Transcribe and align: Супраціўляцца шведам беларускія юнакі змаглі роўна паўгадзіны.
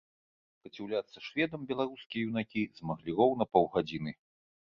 Супраціўляцца 0.53 1.17
шведам 1.25 1.61
беларускія 1.73 2.21
юнакі 2.31 2.61
змаглі 2.79 3.17
роўна 3.19 3.43
паўгадзіны. 3.53 4.11